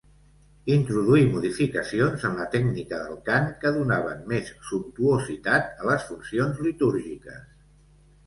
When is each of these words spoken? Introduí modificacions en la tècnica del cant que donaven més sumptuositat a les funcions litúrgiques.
Introduí 0.75 1.25
modificacions 1.33 2.23
en 2.29 2.39
la 2.39 2.47
tècnica 2.55 3.01
del 3.01 3.19
cant 3.27 3.51
que 3.65 3.73
donaven 3.75 4.25
més 4.33 4.49
sumptuositat 4.69 5.69
a 5.83 5.87
les 5.91 6.07
funcions 6.09 6.65
litúrgiques. 6.69 7.45